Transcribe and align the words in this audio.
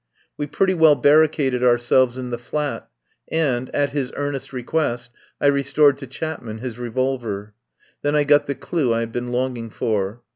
We 0.35 0.47
pretty 0.47 0.73
well 0.73 0.95
barricaded 0.95 1.61
ourselves 1.61 2.17
in 2.17 2.31
the 2.31 2.39
flat, 2.39 2.89
and, 3.31 3.69
at 3.69 3.91
his 3.91 4.11
earnest 4.15 4.51
request, 4.51 5.11
I 5.39 5.45
restored 5.45 5.99
to 5.99 6.07
Chapman 6.07 6.57
his 6.57 6.79
revolver. 6.79 7.53
Then 8.01 8.15
I 8.15 8.23
got 8.23 8.47
the 8.47 8.55
clue 8.55 8.95
I 8.95 9.01
had 9.01 9.11
been 9.11 9.31
longing 9.31 9.69
for. 9.69 10.23